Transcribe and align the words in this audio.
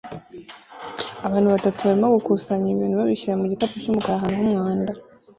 Abantu 1.27 1.47
batatu 1.55 1.79
barimo 1.87 2.07
gukusanya 2.15 2.67
ibintu 2.71 2.95
babishyira 3.01 3.39
mu 3.41 3.45
gikapu 3.51 3.75
cy'umukara 3.81 4.15
ahantu 4.17 4.37
h'umwanda 4.45 4.91